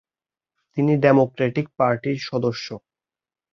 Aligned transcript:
তিনি 0.77 0.93
ডেমোক্র্যাটিক 1.03 1.67
পার্টির 1.77 2.17
সদস্য। 2.29 2.67